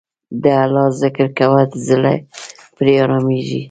د 0.43 0.45
الله 0.63 0.85
ذکر 1.01 1.27
کوه، 1.37 1.61
زړه 1.87 2.13
پرې 2.75 2.93
آرامیږي. 3.03 3.59